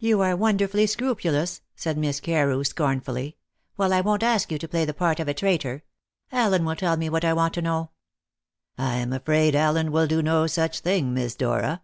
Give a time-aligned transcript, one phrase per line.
[0.00, 3.36] "You are wonderfully scrupulous," said Miss Carew scornfully.
[3.76, 5.84] "Well, I won't ask you to play the part of a traitor.
[6.32, 7.90] Allen will tell me what I want to know."
[8.76, 11.82] "I am afraid Allen will do no such thing, Miss Dora."